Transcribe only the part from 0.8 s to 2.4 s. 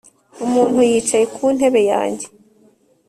yicaye ku ntebe yanjye